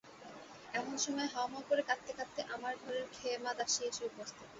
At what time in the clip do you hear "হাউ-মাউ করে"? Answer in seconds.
1.33-1.81